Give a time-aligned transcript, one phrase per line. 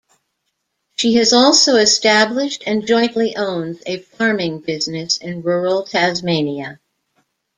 [0.95, 6.79] She has also established and jointly owns a farming business in rural Tasmania.